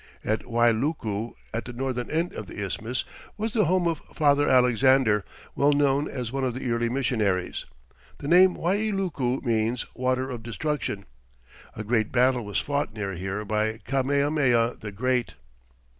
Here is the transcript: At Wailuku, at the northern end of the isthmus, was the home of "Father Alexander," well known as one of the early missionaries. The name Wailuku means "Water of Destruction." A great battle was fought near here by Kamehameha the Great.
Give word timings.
At 0.25 0.47
Wailuku, 0.47 1.33
at 1.53 1.65
the 1.65 1.73
northern 1.73 2.09
end 2.09 2.33
of 2.33 2.47
the 2.47 2.59
isthmus, 2.65 3.03
was 3.37 3.53
the 3.53 3.65
home 3.65 3.87
of 3.87 4.01
"Father 4.11 4.49
Alexander," 4.49 5.23
well 5.55 5.73
known 5.73 6.07
as 6.09 6.31
one 6.31 6.43
of 6.43 6.55
the 6.55 6.71
early 6.71 6.89
missionaries. 6.89 7.65
The 8.17 8.27
name 8.27 8.55
Wailuku 8.55 9.41
means 9.43 9.85
"Water 9.95 10.27
of 10.31 10.41
Destruction." 10.41 11.05
A 11.75 11.83
great 11.83 12.11
battle 12.11 12.43
was 12.43 12.57
fought 12.57 12.93
near 12.93 13.13
here 13.13 13.45
by 13.45 13.77
Kamehameha 13.85 14.77
the 14.79 14.91
Great. 14.91 15.35